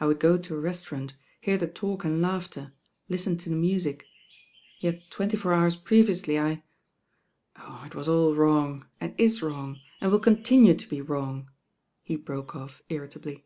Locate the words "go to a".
0.18-0.62